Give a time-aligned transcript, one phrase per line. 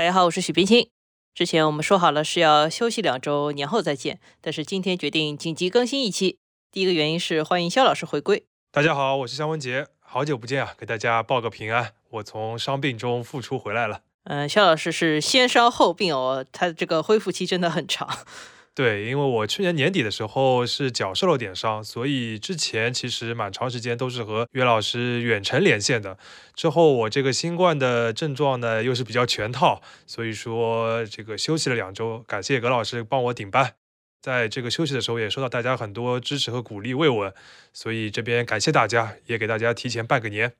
[0.00, 0.88] 大家好，我是许冰清。
[1.34, 6.38] 之前我们说好了是要休息两周，年后再见，但是今天决定紧急更新一期。
[6.72, 8.46] 第一个原因是欢迎肖老师回归。
[8.72, 14.00] 大家好，我是肖文杰，好久不见啊，给大家报个平安，我从伤病中复出回来了。
[14.24, 18.08] 嗯，肖老师是先伤后病哦，他这个恢复期真的很长。
[18.72, 26.16] 对，因为我去年年底的时候是脚受了点伤，所以之前其实蛮长时间都是和岳老师远程连线的。
[26.54, 33.74] 之后我这个新冠的症状呢又是比较全套，所以说这个休息了两周，感谢葛老师帮我顶班。
[34.22, 37.34] 在这个休息的时候也收到大家很多支持和鼓励慰问，
[37.72, 40.52] 所以这边感谢大家，也给大家提前拜个年。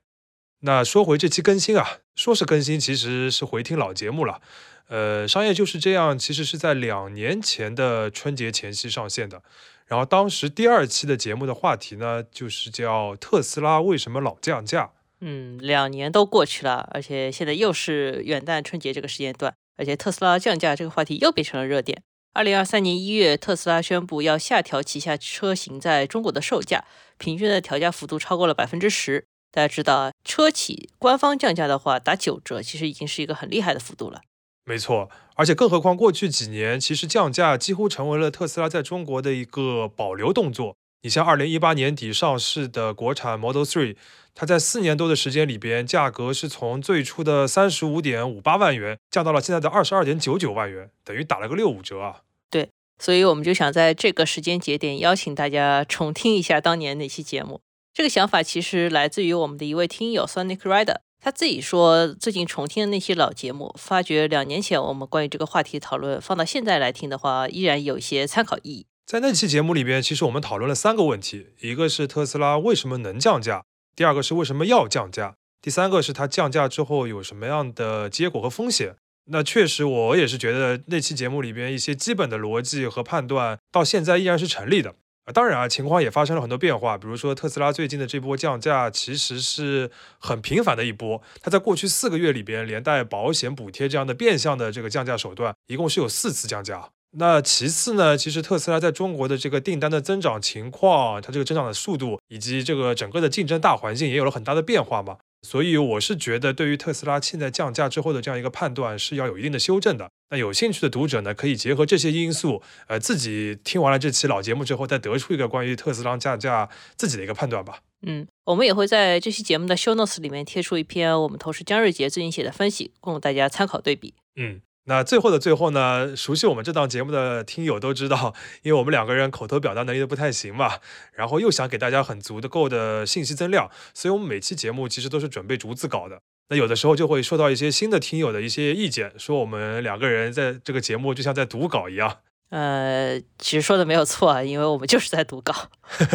[0.61, 4.41] 那说回这期更新啊，说是更新，其实是回听老节目了。
[4.89, 9.41] 呃，商业就是这样，其实是在两年前的春节前夕上线的。
[9.87, 14.91] 然后当时第二期的节目的话题呢，就是叫特斯拉为什么老降价。
[15.19, 22.03] 嗯，两年都过去了，而且现在又是元旦春节这个时间段，而且特斯拉降价这个话题又变成了热点。
[22.33, 26.85] 二零二三年一月，特斯拉宣布要下调旗下车型在中国的售价，
[27.17, 29.25] 平均的调价幅度超过了百分之十。
[29.51, 34.21] 大家知道啊，车企官方降价的话打九折，其实已经是一个很厉害的幅度了。
[34.63, 40.75] 没错，而且更何况过去几年，其实降价几乎成为了特斯拉在中国的一个保留动作。
[41.03, 43.97] 你像二零一八年底上市的国产 Model Three，
[44.35, 52.21] 它在四年多的时间里边，价格是从最初的三十五点五八万元降到了现在的二十二点九九万元，等于打了个六五折啊。
[52.51, 57.61] 对，所以我们就想在这个时间节点邀请大家重听一下当年那期节目。
[57.93, 68.85] 这个想法其实来自于我们的一位听友 Sonic Rider，他自己说最近重听的那些老节目，发觉两年前我们关于这个话题讨论放到现在来听的话，依然有一些参考意义。
[69.05, 73.63] 在那期节目里边，其实我们讨论了三个问题：一个是特斯拉为什么能降价；
[73.93, 78.95] 第二个是为什么要降价；第三个是它降价之后有什么样的结果和风险。
[79.25, 84.95] 那确实，我也是觉得那期节目里边一些基本的逻辑和判断到现在依然是成立的。
[85.33, 86.97] 当然啊，情况也发生了很多变化。
[86.97, 91.21] 比如说，特斯拉最近的这波降价其实是很频繁的一波。
[91.41, 96.89] 它在过去四个月里边，连带保险补贴这样的变相的这个降价手段，一共是有四次降价。
[97.17, 105.17] 那其次呢，其实特斯拉在中国的这个订单的增长情况，它这个增长的速度，以及这个整个的竞争大环境也有了很大的变化嘛。
[105.41, 110.09] 所以我是觉得，对于特斯拉现在降价之后的这样一个判断，是要有一定的修正的。
[110.29, 117.79] 那有兴趣的读者呢，可以结合这些因素，呃，自己听完了这期老节目之后，再得出一个关于特斯拉降价自己的一个判断吧。
[118.03, 124.13] 嗯，我们也会在这期节目的 show notes 里面贴出一篇我们同事江瑞杰最近写的分析，供大家参考对比。
[124.35, 124.61] 嗯。
[124.91, 130.79] 那最后的最后呢，熟悉我们这档节目的听友都知道，因为我们两个人口头表达能力都不太行嘛，
[131.13, 136.19] 然后又想给大家很足的够的信息增量，所以我们每期节目其实都是准备逐字稿的。
[136.49, 142.17] 那有的时候就会收到一些新的听友的一些意见，说我们两个人在这个节目就像在读稿一样。
[142.51, 145.69] 呃，其实说的没有错，因为我们就是在读稿，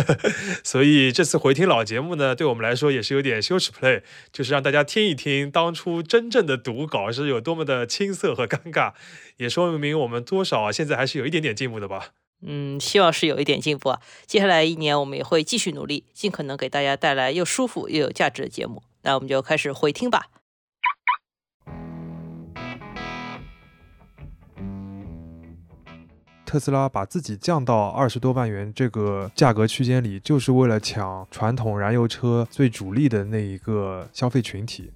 [0.63, 8.93] 所以这次回听老节目呢，对我们来说也是有点羞耻 play，就是让大家听一听当初真正的读稿是有多么的青涩和尴尬，
[9.39, 12.11] 也说明我们多少啊现在还是有一点点进步的吧。
[12.43, 14.01] 嗯，希望是有一点进步啊。
[14.27, 18.83] 接下来一年我们也会继续努力，尽可能给大家带来又舒服又有价值的节目。
[19.05, 20.27] 那我们就开始回听吧。
[26.47, 34.93] 特斯拉把自己降到二十多万元这个价格区间里，就是为了抢传统燃油车最主力的那一个消费群体。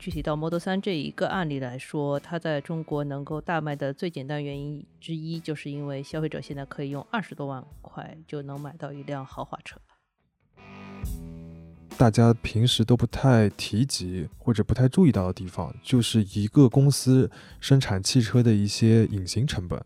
[0.00, 9.78] 具体到 Model 3这一个案例来说，它在中国能够大卖的最简单原因之一，就是因为消费者现在可以用二十多万块就能买到一辆豪华车。
[11.98, 17.28] 大家平时都不太提及或者不太注意到的地方，就是一个公司
[17.58, 19.82] 生产汽车的一些隐形成本。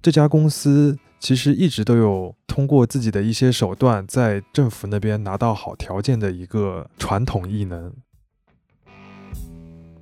[0.00, 7.92] 这家公司其实一直都有通过自己的一些手段，在政府那边拿到好条件的一个传统异能。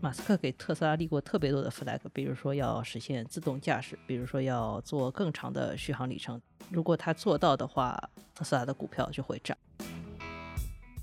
[0.02, 6.38] 马斯克给特斯拉立过特别多的 flag，比如说要实现自动驾驶，比如说要做更长的续航里程。
[6.70, 7.98] 如果他做到的话，
[8.34, 9.56] 特斯拉的股票就会涨。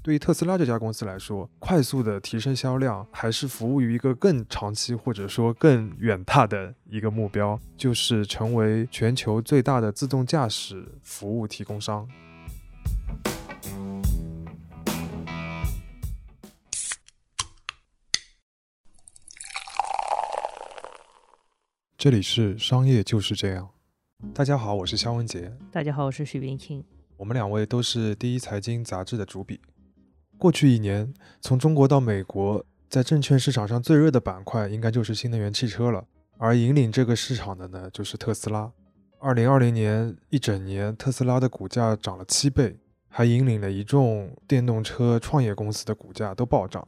[0.08, 12.08] 对于特斯拉这家公司来说，快速的提升销量，还是服务于一个更长期或者说更远大的一个目标，就是成为全球最大的自动驾驶服务提供商。
[21.98, 23.68] 这里是商业就是这样。
[24.34, 25.52] 大家好，我是肖文杰。
[25.70, 26.82] 大家好，我是许冰清。
[27.18, 29.60] 我们两位都是第一财经杂志的主笔。
[30.38, 31.12] 过去一年，
[31.42, 36.06] 从中国到美国，在证券市场上最热的板块应该就是新能源汽车了，
[36.38, 38.72] 而引领这个市场的呢，就是特斯拉。
[39.20, 46.88] 二零二零年一整年，特斯拉的股价涨了七倍，还引领了一众电动车创业公司的股价都暴涨。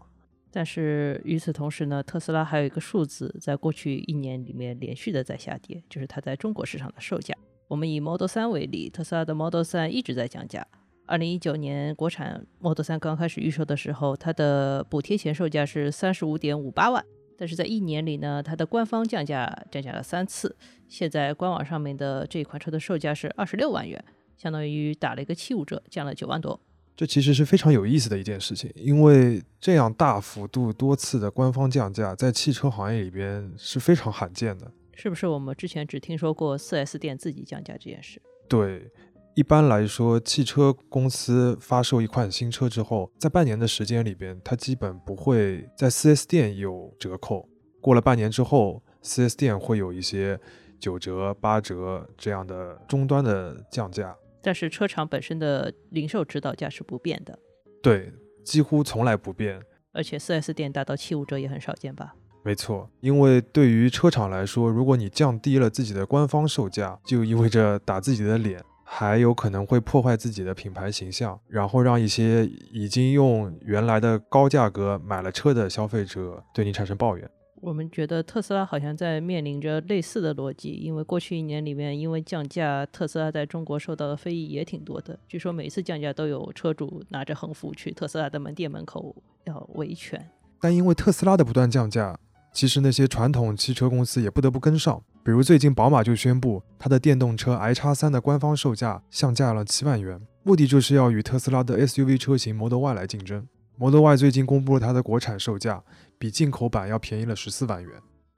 [0.52, 7.36] 但是与此同时呢，特斯拉还有一个数字，在过去一年里面连续的在下跌，就是它在中国市场的售价。
[7.68, 10.66] 我们以 Model 3为例，特斯拉的 Model 3一直在降价。
[11.09, 17.03] 二零一九年国产 Model 3刚开始预售的时候，它的补贴前售价是三十五点五八万。
[17.35, 20.56] 但是在一年里呢，它的官方降价降价了三次，
[20.88, 24.03] 现在官网上面的这款车的售价是二十六万元，
[24.38, 26.59] 相当于打了一个七五折，降了九万多。
[26.95, 34.71] 这其实是非常有意思的一件事情，因为这样大幅度多次的官方降价，在汽车行业里边是非常罕见的。
[34.94, 38.21] 是不是我们之前只听说过四 S 店自己降价这件事？
[38.47, 38.91] 对。
[39.39, 47.47] 一般来说，汽车公司发售一款新车之后，在半年的时间里边，它基本不会在 4S 店有折扣。
[47.80, 50.38] 过了半年之后，4S 店会有一些
[50.77, 54.13] 九折、八折这样的终端的降价。
[54.41, 57.39] 但是车厂本身的零售指导价是不变的。
[57.81, 58.12] 对，
[58.44, 59.62] 几乎从来不变。
[59.94, 62.13] 而且 4S 店达到七五折也很少见吧？
[62.44, 68.62] 没错，因为对于车厂来说，如果你降低了自己的官方售价，就意味着打自己的脸。
[68.91, 72.44] 还有可能会破坏自己的品牌形象，然后让一些
[72.74, 77.30] 已经用原来的高价格买了车的消费者对你产生抱怨。
[77.62, 85.18] 我们觉得特斯拉好像在面临着类似的逻辑，因为过去一年里面，因为降价，特斯拉在中国受到的非议也挺多的。
[85.27, 90.30] 据说每一次降价都有车主拿着横幅去特斯拉的门店门口要维权。
[90.59, 92.19] 但因为特斯拉的不断降价，
[92.51, 95.01] 其实那些传统汽车公司也不得不跟上。
[95.24, 103.48] 比如最近宝马就宣布，它的电动车 i 叉三的官方售价降价了七万元，目的就是要与特斯拉的 SUV 车型 Model Y 来竞争。
[103.78, 105.84] Model Y 最近公布了它的国产售价，
[106.18, 107.92] 比进口版要便宜了十四万元。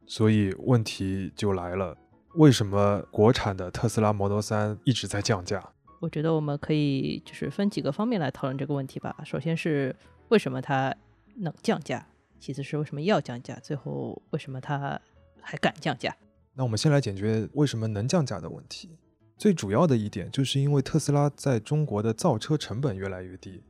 [0.05, 1.95] 所以问题就来了，
[2.35, 5.63] 为什么国产的特斯拉 Model 三一直在降价？
[5.99, 9.15] 我觉得我们可以就是分几个方面来讨论这个问题吧。
[9.23, 9.95] 首先是
[10.29, 10.93] 为什么它
[11.37, 12.05] 能降价，
[12.41, 14.99] 其次是为什么要降价，最后为什么它
[15.39, 16.17] 还敢降价？
[16.55, 18.97] 那我们先来解决为什么能降价的问题。
[19.37, 23.63] 最主要的一点，就是因为特斯拉在中国的造车成本越来越低。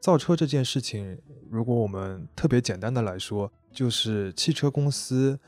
[0.00, 1.16] 造车这件事情，
[1.48, 5.38] 如果我们特别简单的来说，就是汽车公司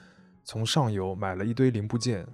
[0.44, 2.24] 从上游买了一堆零部件，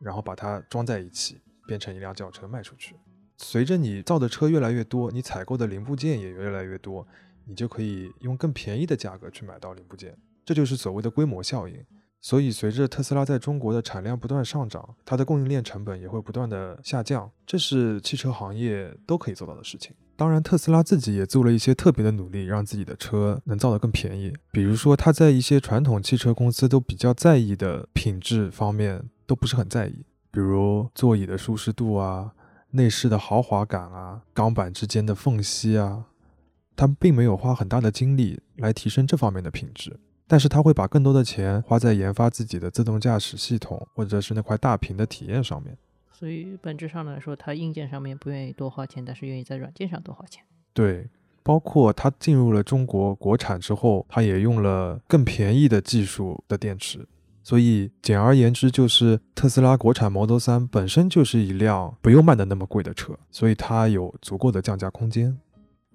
[0.00, 2.96] 然后把它装在一起，变成一辆轿车卖出去。
[3.38, 7.06] 随着你造的车越来越多，你采购的零部件也越来越多，
[7.46, 11.76] 你就可以用更便宜的价格去买到零部件，这就是所谓的规模效应。
[12.24, 19.92] 所以，随着特斯拉在中国的产量不断上涨，它的供应链成本也会不断的下降，这是汽车行业都可以做到的事情。
[20.14, 24.32] 当然，特斯拉自己也做了一些特别的努力，让自己的车能造得更便宜。
[24.52, 32.34] 比如说，它在一些传统汽车公司都比较在意的品质方面都不是很在意，比如座椅的舒适度啊、
[32.70, 36.04] 内饰的豪华感啊、钢板之间的缝隙啊，
[36.76, 39.98] 它并没有花很大的精力来提升这方面的品质。
[40.28, 45.76] 但是他会把更多的钱花在研发自己的自动驾驶系统，或者是那块大屏的体验上面。
[46.10, 50.42] 所以本质上来说，他硬件上面不愿意多花钱，但是愿意在软件上多花钱。
[50.72, 51.10] 对，
[51.42, 57.06] 包括他进入了中国国产之后，他也用了更便宜的技术的电池。
[57.42, 65.36] 所以简而言之，就是特斯拉国产 Model 3本身就是一辆不用卖的那么贵的车，所以它有足够的降价空间。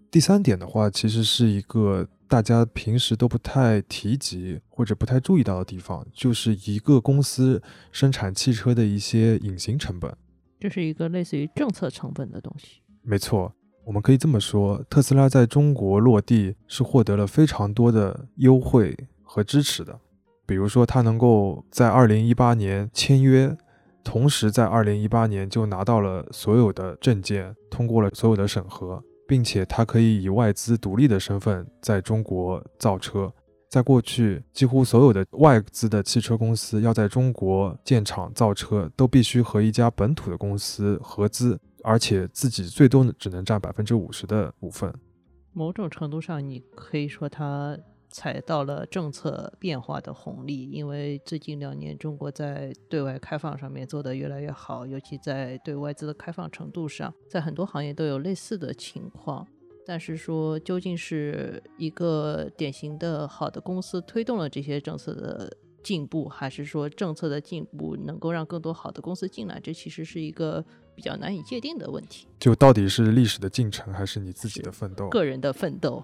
[0.10, 2.08] 第三点的话，其实是一个。
[2.30, 10.14] 大家平时都不太提及或者不太注意到的地方，就是一个公司生产汽车的一些隐形成本。
[10.60, 12.82] 这是一个类似于政策成本的东西。
[13.02, 13.54] 没错，
[13.86, 19.98] 我们可以这么说，特斯拉在中国落地是获得了非常多的优惠和支持的。
[20.46, 23.56] 比如说，它能够在二零一八年签约，
[24.04, 29.02] 同时在二零一八年就拿到了所有的证件，通过了所有的审核。
[29.28, 33.32] 并且它可以以外资独立的身份在中国造车。
[33.70, 44.94] 在过去，几乎所有的外资的汽车公司要在中国建厂造车，都必须和一家本土的公司合资，而且自己最多只能占百分之五十的股份。
[45.52, 47.78] 某种程度上，你可以说它。
[48.10, 59.46] 踩到了政策变化的红利，因为最近两年中国在对外开放上面做得越来越好，尤其在对外资的开放程度上，在很多行业都有类似的情况。
[59.86, 70.62] 但是说究竟是一个典型的好的公司推动了这些政策的进步，还是说政策的进步能够让更多好的公司进来，这其实是一个
[70.94, 72.28] 比较难以界定的问题。
[72.38, 75.08] 就到底是历史的进程，还是你自己的奋斗？
[75.08, 76.04] 个人的奋斗。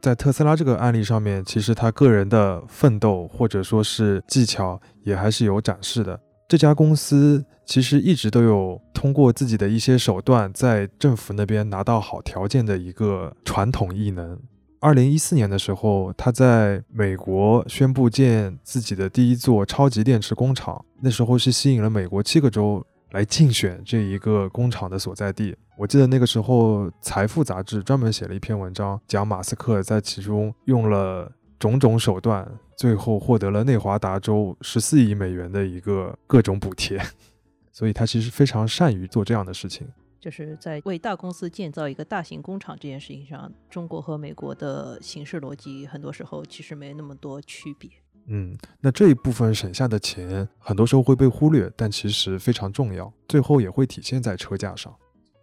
[0.00, 6.18] 在特斯拉这个案例上面，其实他个人的奋斗或者说是技巧也还是有展示的。
[6.48, 14.38] 这家公司其实一直都有通过自己的一些手段，在政府那边拿到好条件的一个传统异能。
[14.80, 25.56] 二零一四年的时候，他在美国宣布建自己的第一座超级电池工厂，那时候是吸引了美国七个州来竞选这一个工厂的所在地。
[25.76, 37.00] 我记得那个时候，《财富》杂志专门写了一篇文章，讲马斯克在其中用了种种手段，最后获得了内华达州十四亿美元的一个各种补贴。
[37.72, 39.88] 所以他其实非常善于做这样的事情。
[40.20, 47.88] 就是在为大公司建造一个大型工厂这件事情上，中国和美国的形式逻辑很多时候其实没那么多区别。
[48.26, 54.94] 嗯，那这一部分省下的钱，很多时候会被忽略，但其实非常重要，最后也会体现在车价上。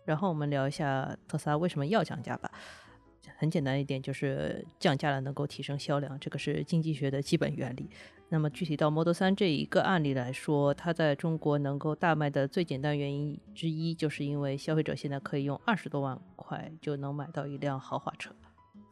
[0.05, 2.49] 然后我们聊一下特斯拉为什么要降价吧。
[3.39, 7.89] 很简单一点，就是降价了能够提升销量，这个是经济学的基本原理。
[8.29, 18.31] 那么具体到 Model 3这一个案例来说，它在中国能够大卖的最简单原因之一，就是因为消费者现在可以用二十多万块就能买到一辆豪华车。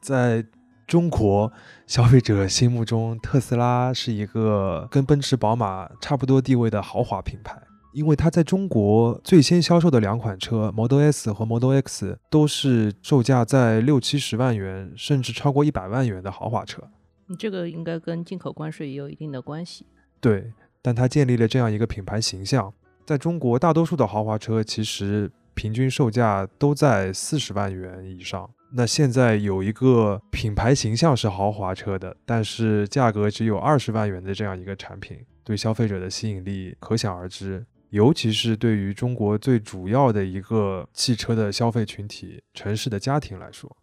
[0.02, 0.46] 在
[0.88, 1.52] 中国
[1.88, 7.62] 消费者心目中，特斯拉是一个跟奔驰、宝马差不多地位的豪华品牌。
[7.94, 16.84] 因为它在中国最先销售的两款车 Model S 和 Model X 都是售价在六七十万元，甚至超过一百万元的豪华车。
[17.28, 19.86] 你这个应该跟进口关税也有一定的关系。
[20.20, 20.52] 对，
[20.82, 22.74] 但它建立了这样一个品牌形象。
[23.06, 28.50] 在中国，大多数的豪华车其实平均售价都在四十万元以上。
[28.78, 37.66] 那现在有一个品牌形象是豪华车的，但是价格只有二十万元的这样一个产品，对消费者的吸引力可想而知。
[37.92, 43.74] 尤其是对于中国最主要的一个汽车的消费群体——城市的家庭来说，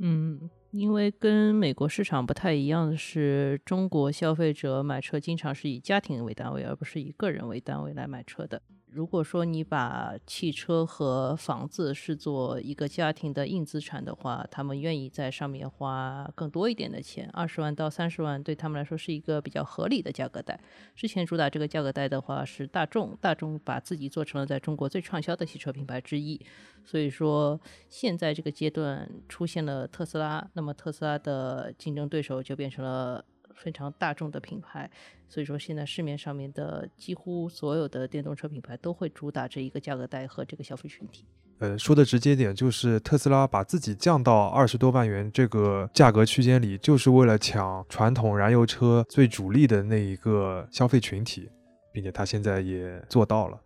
[0.00, 8.60] 嗯，因为跟美国市场不太一样的是，中国消费者买车经常是以家庭为单位，而不是以个人为单位来买车的。
[8.94, 20.60] 如果说你把汽车和房子视作一个家庭的硬资产的话，他们愿意在上面花更多一点的钱，二十万到三十万对他们来说是一个比较合理的价格带。
[20.94, 26.40] 之前主打这个价格带的话是大众，大众把自己做成了在中国最畅销的汽车品牌之一，
[26.84, 33.24] 所以说现在这个阶段出现了特斯拉，那么特斯拉的竞争对手就变成了。
[33.54, 34.90] 非常大众的品牌，
[35.28, 41.24] 所以说现在市面上面的几乎所有的电动车品牌都会主打这一个价格带和这个消费群体。
[41.60, 51.48] 呃，说的直接点，就是特斯拉把自己降到二十多万元这个价格区间里，就是为了抢传统燃油车最主力的那一个消费群体，
[51.92, 53.60] 并且他现在也做到了。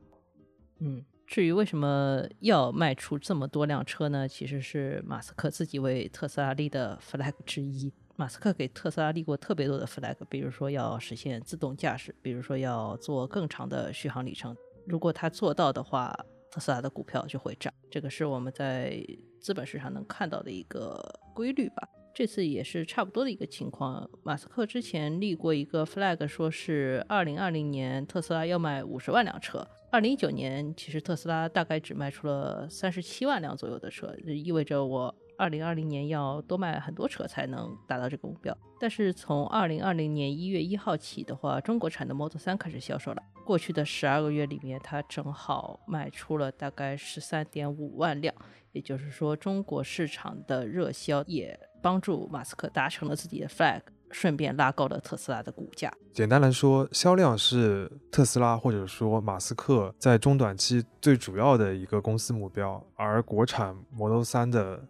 [0.81, 4.27] 嗯，至于为什么要卖出这么多辆车呢？
[4.27, 7.93] 其实是马斯克自己为特斯拉立的 flag 之一。
[8.17, 14.57] 马斯克给特斯拉立过特别多的 flag，比如说要实现自动驾驶，比如说要做更长的续航里程。
[14.87, 16.19] 如果他做到的话，
[16.51, 17.71] 特斯拉的股票就会涨。
[17.91, 18.99] 这个是我们在
[19.39, 20.99] 资本市场能看到的一个
[21.35, 21.87] 规律吧。
[22.19, 24.11] 这次也是差不多的一个情况。
[24.25, 29.65] 马斯克之前立过一个 flag，说是二零二零年特斯拉要卖五十万辆车。
[29.93, 35.15] 二零一九年其实特斯拉大概只卖出了三十七万辆左右的车，意味着我。
[35.37, 43.23] 二零二零年要多卖很多车才能达到这个目标，但是从二零二零年一月一号起的话，中国产的 Model 3开始销售了。
[43.47, 48.35] 过去的十二个月里面，它正好卖出了大概十三点五万辆，
[48.73, 55.93] 也就是说，中国市场的热销也帮助马斯克达成了自己的 flag，顺便拉高了特斯拉的股价。
[56.13, 64.89] 简单来说，销量是特斯拉或者说马斯克在中短期最主要的一个公司目标，而国产 Model 3的。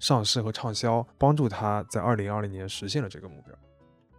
[0.00, 3.54] 上市和畅销，帮助他在二零二零年实现了这个目标。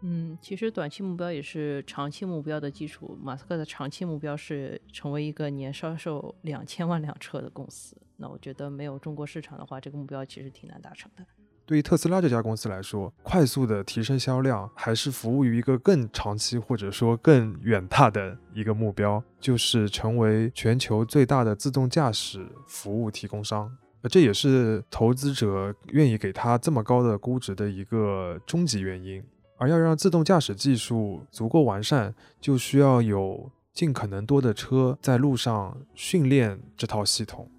[0.01, 3.18] 嗯，其实短期目标也是长期目标的基础。
[3.20, 7.98] 马斯克的长期目标是成为一个年销售两千万辆车的公司。
[8.18, 11.25] 那我觉得没有中国市场的话，这个目标其实挺难达成的。
[11.72, 23.72] 对于特斯拉这家公司来说，快速的提升销量，还是服务于一个更长期或者说更远大的一个目标，就是成为全球最大的自动驾驶服务提供商。
[24.01, 29.24] 那这也是投资者愿意给他这么高的估值的一个终极原因。
[29.58, 37.50] 而要让自动驾驶技术足够完善，就需要有尽可能多的车在路上训练这套系统，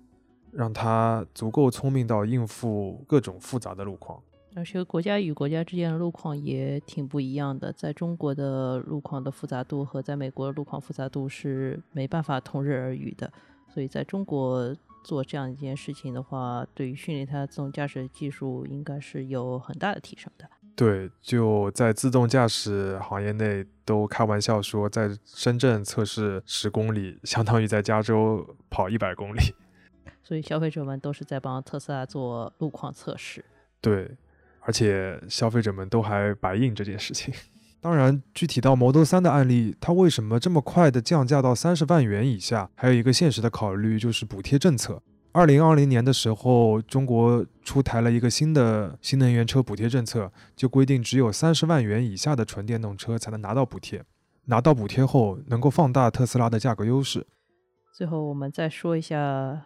[0.52, 4.22] 让它足够聪明到应付各种复杂的路况。
[4.54, 13.32] 而且国家与国家之间的路况也挺不一样的，在中国的路况的复杂度和在美国的路况复杂度是没办法同日而语的，
[13.74, 14.76] 所以在中国。
[15.04, 20.48] 做这样一件事情的话，对于训练它自动驾驶技术应该是有很大的提升的。
[20.76, 29.40] 对，就在自动驾驶行业内都开玩笑说，在深圳测试十公里，相当于在加州跑一百公里。
[30.22, 33.44] 所以消费者们都是在帮特斯拉做路况测试。
[33.80, 34.16] 对，
[34.60, 37.34] 而且消费者们都还白印这件事情。
[37.80, 42.70] 当然，具体到 Model 3的案例，它为什么这么快的降价到三十万元以下？
[42.76, 45.02] 还有一个现实的考虑就是补贴政策。
[45.32, 54.04] 二零二零年的时候，中国出台了一个新的新能源车补贴政策，就规定只有三十万元以下的纯电动车才能拿到补贴。
[54.44, 57.26] 拿到补贴后，能够放大特斯拉的价格优势。
[57.92, 59.62] 最后，我们再说一下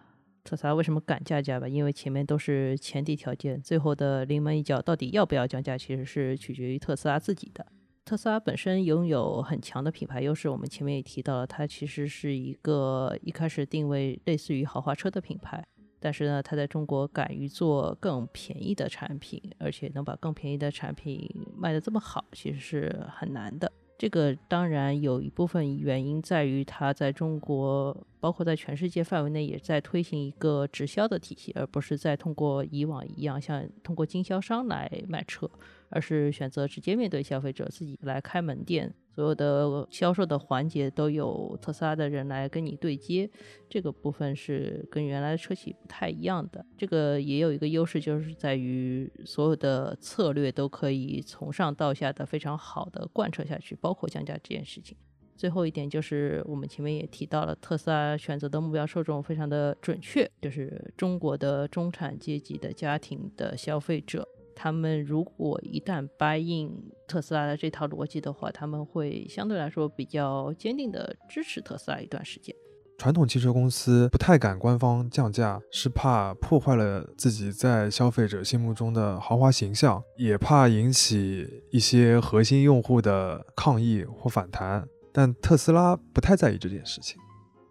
[0.47, 7.67] 特斯拉为什么敢降价吧，因为前面都是前提条件，最后的临门一脚到底要不要降价，其实是取决于特斯拉自己的。
[8.05, 15.67] 特斯拉本身拥有很强的品牌优势，我们前面也提到了，它其实是一个一开始定位类似于豪华车的品牌，
[15.99, 23.73] 但是呢，它在中国敢于做更便宜的产品，而且能把更便宜的产品卖得这么好，其实是很难的。
[23.99, 35.51] 这个当然有一部分原因在于它在中国，包括在全世界范围内，也在推行一个直销的体系，而不是在通过以往一样像通过经销商来卖车。
[35.89, 43.31] 而是选择直接面对消费者，自己来开门店，所有的销售的环节都有特斯拉的人来跟你对接，
[43.67, 46.63] 这个部分是跟原来的车企不太一样的。
[46.77, 54.95] 这个也有一个优势，就是在于所有的策略都可以从上到下的非常好的贯彻下去，包括降价这件事情。
[55.35, 64.29] 最后一点就是我们前面也提到了，特斯拉选择的目标受众非常的准确，就是中国的中产阶级的家庭的消费者。
[64.57, 66.73] 他们如果一旦掰硬
[67.07, 72.57] 特斯拉的这套逻辑的话，他们会相对来说比较坚定的支持特斯拉一段时间。
[72.99, 84.89] 传统汽车公司不太敢官方降价，是怕破坏了自己在消费者心目中的豪华形象，也怕引起一些核心用户的抗议或反弹。
[85.13, 87.19] 但特斯拉不太在意这件事情，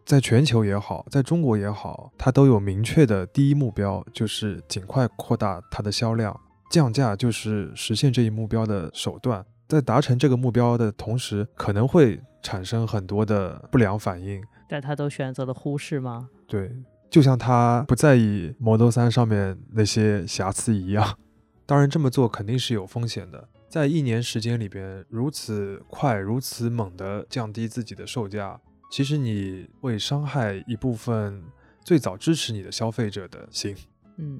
[0.06, 6.40] 在全球也好，在中国也好，它都有明确的第一目标，就是尽快扩大它的销量。
[6.76, 14.44] 降价就是实现这一目标的手段，在达成这个目标的同时，可能会产生很多的不良反应。
[14.68, 16.30] 但他都选择了忽视吗？
[16.46, 16.76] 对，
[17.10, 21.18] 就像他不在意 Model 3上面那些瑕疵一样。
[21.66, 23.48] 当然，这么做肯定是有风险的。
[23.70, 28.60] 在一年时间里边，如此快、如此猛地降低自己的售价，
[28.92, 31.42] 其实你会伤害一部分
[31.86, 33.74] 最早支持你的消费者的心。
[34.18, 34.40] 嗯。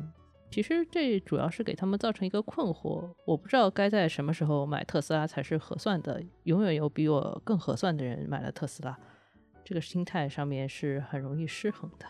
[0.52, 6.24] 其实这主要是给他们造成一个困惑，我不知道该在什么时候买特斯拉才是合算的。
[6.44, 8.98] 永远有比我更合算的人买了特斯拉，
[9.66, 12.06] 这个心态上面是很容易失衡的。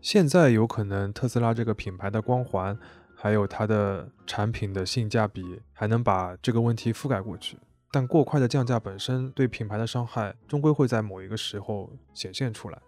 [0.00, 2.78] 现在有可能特斯拉这个品牌的光环，
[3.14, 7.58] 还有它的产品的性价比，还能把这个问题覆盖过去。
[7.90, 12.80] 但过快的降价本身对品牌的伤害，终归会在某一个时候显现出来。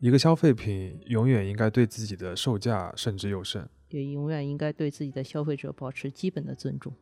[0.00, 3.68] 一个消费品永远应该对自己的售价慎之又慎。
[3.90, 6.92] 也永远应该对自己的消费者保持基本的尊重。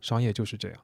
[0.00, 0.78] 商业就是这样。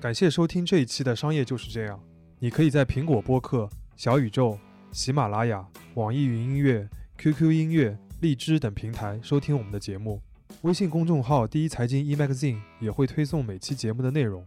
[0.00, 1.96] 感谢收听这一期的《商业就是这样》。
[2.40, 4.58] 你可以在苹果播客、小宇宙、
[4.90, 10.20] 喜马拉雅、网易云音乐、QQ 音乐、荔枝等平台收听我们的节目。
[10.62, 14.44] 微信公众号“第一财经 eMagazine” 也会推送每期节目的内容。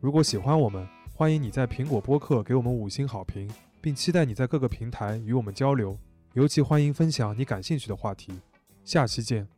[0.00, 3.48] 如果喜欢我们，欢迎你在苹果播客给我们五星好评。
[3.80, 5.98] 并期待你在各个平台与我们交流，
[6.34, 8.32] 尤其欢迎分享你感兴趣的话题。
[8.84, 9.57] 下期见。